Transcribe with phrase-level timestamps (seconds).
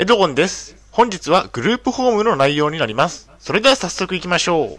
[0.00, 0.76] エドゴンです。
[0.92, 3.32] 本日はグループホームの内容になります。
[3.40, 4.78] それでは早速行きましょ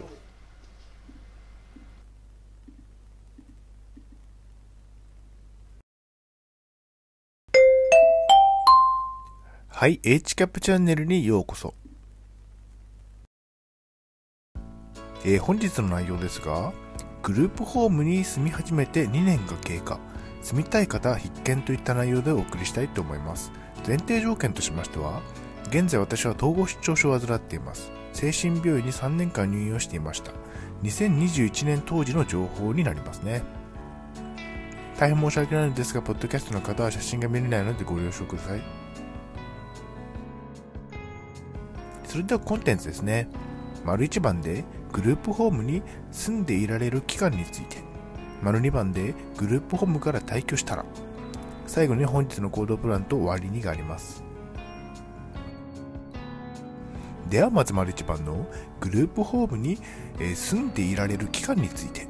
[9.68, 11.74] はい、H キャップチャンネルにようこそ。
[15.26, 16.72] えー本日の内容ですが、
[17.22, 20.00] グループホームに住み始めて2年が経過、
[20.40, 23.52] 住みたい方必見といった内容でお送りしたいと思います。
[23.86, 25.22] 前提条件としましては、
[25.68, 27.92] 現在私は統合失調症を患っています。
[28.12, 30.32] 精神病院に3年間入院をしていました。
[30.82, 33.42] 2021年当時の情報になりますね。
[34.98, 38.62] 大変申し訳ないのですが、ポッドキャストの方は写真が見れないのでご了承ください。
[42.04, 43.28] それではコンテンツですね。
[43.84, 47.78] 丸1番でグループホームに住んでいられる期間について。
[48.42, 50.84] 丸2番でグループホームから退去したら。
[51.70, 54.24] 最後に本日の行動プランと終わりにがあります。
[57.28, 58.44] ではまず丸一番の
[58.80, 59.78] グループホームに
[60.34, 62.08] 住んでいられる期間について。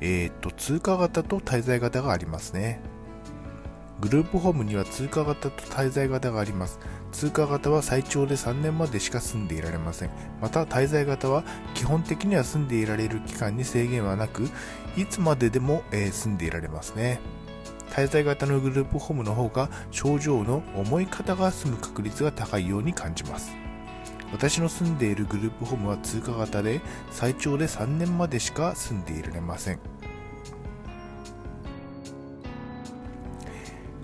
[0.00, 2.80] えー、っと、通過型と滞在型がありますね。
[4.00, 6.78] グループホームには通過型と滞在型があります。
[7.12, 10.10] 通過型は最長で3年までしか住んでいられません。
[10.40, 14.48] また滞在型は基本的には住んでいられる期間に制限はなく、
[14.96, 17.20] いつまででも、えー住んでいられますね。
[17.90, 23.52] 滞在型のグループホームの方が症状の重い方が住む確率が高いように感じます。
[24.32, 29.99] 私の住んでいるグループホームは通過型で最長で3年までしか住んでいられません。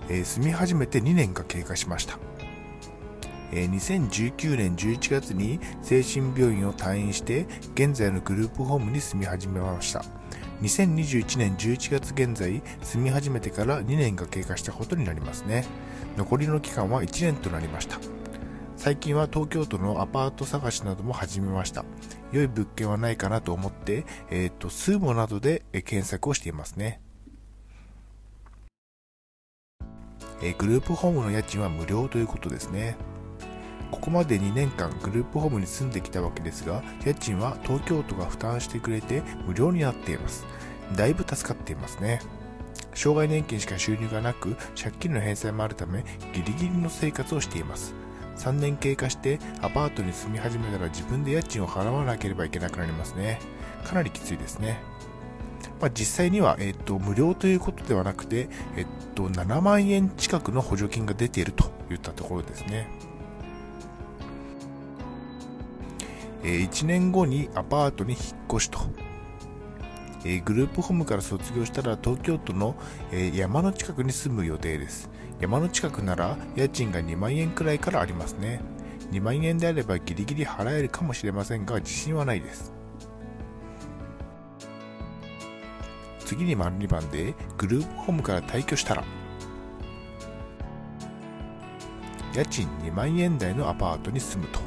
[0.09, 2.17] えー住み始めて2年が経過しました、
[3.51, 10.03] えー2019年11月に精神病院を退院して現在のグループホームに住み始めました。
[10.61, 15.65] 2021年11月現在住み始めてから2年が経過したことになりますね。
[16.17, 17.99] 残りの期間は1年となりました。
[18.75, 21.85] 最近は東京都のアパート探しなども始めました。
[22.31, 27.01] 良い物件はないかなと思って、えー、とスーモなどで検索をしていますね。
[30.41, 32.95] えグループホームの家賃は無料ということですね。
[33.91, 40.45] ここまで2年間グループホームに住んできたわけですが、家賃は東京都が負担してくれて無料になっています。
[40.95, 42.21] だいぶ助かっていますね。
[42.93, 46.03] 障害年金しか収入がなく、借金の返済もあるため、
[46.33, 47.93] ギリギリの生活をしています。
[48.37, 53.39] 3年経過してアパートに住み始めたら自分で家賃を払わなければいけなくなりますね。
[53.83, 54.79] かなりきついですね。
[55.79, 62.87] まあ、実際には、えっと無料ということではなくて、えっと7万円近くの補助金が出ているといったところですね。
[66.43, 68.21] えー1年後にアパートに引っ
[68.51, 68.79] 越しと、
[70.23, 72.75] えーグループホームから卒業したら東京都の、
[73.11, 75.09] えー山の近くに住む予定です。
[75.39, 78.61] 山の近くなら家賃が2万円くらいからありますね。
[79.11, 82.76] 2万円であればギリギリ払えるかもしれませんが自信はないです。
[86.27, 89.05] 次に丸2番でグループホームから退去したら
[92.35, 94.59] 家賃2万円台のアパートに住むと。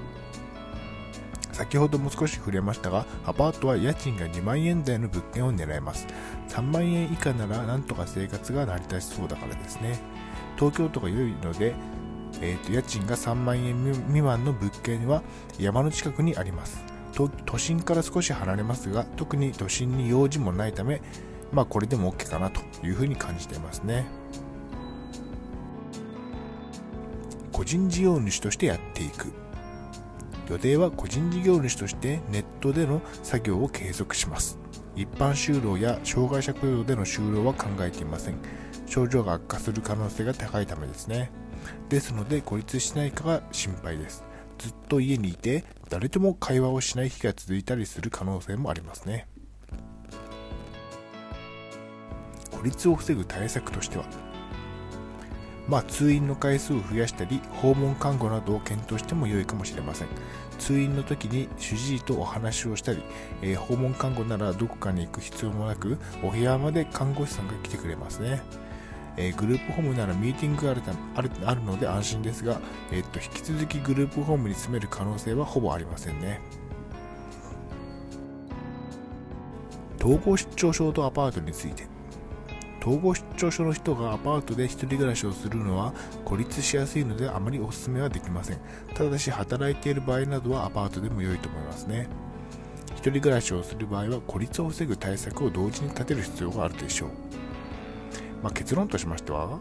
[1.52, 6.06] 先ほども少し触れましたがアパートは家賃が2万円台の物件を狙えます。
[6.48, 9.98] 3万円以下ならなんとか生活が成り立ちそうだからですね。
[10.56, 11.74] 東京都が良いので、
[12.40, 15.22] えーと家賃が3万円未満の物件は
[15.58, 16.82] 山の近くにあります。
[17.44, 21.02] 都心から少し離れますが特に都心に用事もないため
[21.52, 24.06] まあこれでも OK かなというふうに感じていますね。
[27.52, 29.32] 個人事業主としてやっていく。
[30.48, 34.58] 予定は個人事業主としてネットでの作業を継続します。
[34.96, 38.34] 一般就労や障害者雇用での就労は考えていません。
[38.86, 41.30] 症状が悪化する可能性が高いためですね。
[41.88, 44.24] ですので孤立しないかが心配です。
[44.58, 49.26] ずっと家にいて誰とも会話をしない日が続いたりする可能性もありますね。
[52.60, 54.04] 孤立を防ぐ対策としては
[55.66, 60.08] まあ、通院の回数を増やしたり訪問看護などを検討しても良いかもしれません。
[60.58, 63.04] 通院の時に主治医とお話をしたり、
[63.40, 68.42] えー訪問看護ならどこかに行く必要もなくお部屋まで看護師さんが来てくれますね、
[69.16, 72.60] えーグループホームならミーティングがあるたあるあるので安心ですが、
[72.90, 76.40] えーっと引き続きグループホームに住める可能性はほぼありませんね。
[80.00, 81.86] 統合失調症とアパートについて
[82.80, 85.92] 統合失調症の人がアパートで一人暮らしをするのは
[86.24, 88.58] 孤立しやすいのであまりお勧めはできません。
[88.94, 92.08] ただし働いている場合などはアパートでも良いと思いますね。
[93.00, 97.08] 一人暮らしをする場合は孤立を防ぐ対策を同時に立てる必要があるでしょう、
[98.42, 99.58] まあ、結論としましては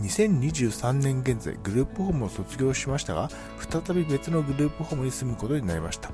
[0.00, 3.30] 2023年現在グループホームを卒業しましたが
[3.70, 6.10] 再び別のグループホームに住むことになりました。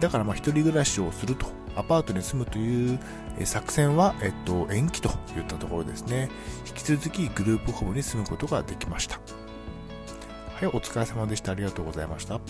[0.00, 1.46] だからまあ人暮らしをすると。
[1.76, 2.98] アパートに住むという
[3.44, 6.30] 作戦は、えっと、延期といったところですね。
[6.66, 9.20] 引き続きグループホームに住むことができました。
[10.54, 11.52] はいお疲れ様でした。
[11.52, 12.40] ありがとうございました。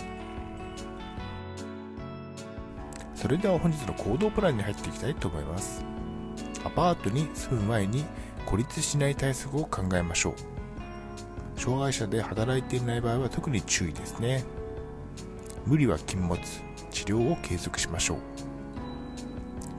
[3.14, 5.84] それでは本日の行動プランに入っていきたいと思います。
[6.64, 8.04] アパートに住む前に
[8.44, 10.30] 孤立しない対策を考えましょ
[11.56, 11.60] う。
[11.60, 14.44] 障害者で働いていない場合は特に注意ですね。
[15.66, 16.38] 無理は禁物。
[16.92, 18.18] 治療を継続しましょう。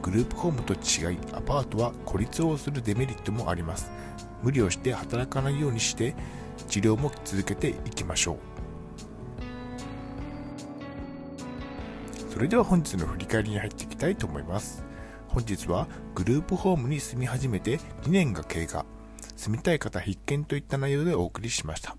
[0.07, 3.91] グループホームと違いアパートは孤立をするデメリットもあります。
[4.41, 6.15] 無理をして働かないようにして
[6.69, 8.37] 治療も続けていきましょう。
[12.31, 14.85] それでは本日の振り返りに入っていきたいと思います。
[15.27, 18.85] 本日はグループホームに住み始めて2年が経過。
[19.35, 21.97] 住みたい方必見といった内容でお送りしました。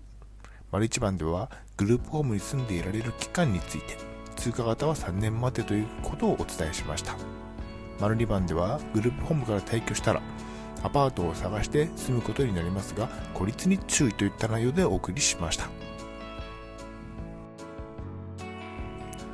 [0.71, 3.97] 丸一番ではグループホームに住んでいられる期間について。
[4.35, 7.15] 通過型は3年までということをお伝えしました。
[7.99, 10.21] 丸2番ではグループホームから退去したら
[10.81, 15.69] アパートを探して住むことになりますが孤立に注意といった内容でお送りしました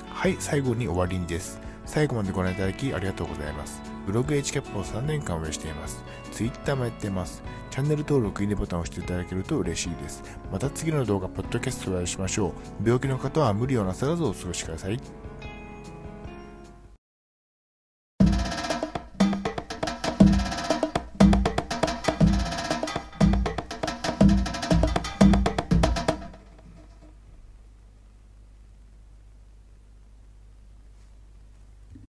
[0.10, 7.44] はい最後に終わりにです最後までご覧いただきありがとうございますブログ h キャップを3年間運営しています Twitter もやっています
[7.76, 10.24] チャンネル登録、いいねボタンを押していただけると嬉しいです。
[10.50, 12.86] また次の動画、ポッドキャストでお会いしましょう。
[12.86, 15.25] 病気の方は無理をなさらずお過ごしください。